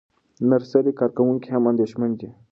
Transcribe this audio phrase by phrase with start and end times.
[0.49, 2.29] نرسري کارکوونکي هم اندېښمن دي.